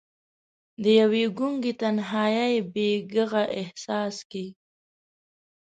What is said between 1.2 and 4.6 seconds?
ګونګې تنهايۍ بې ږغ احساس کې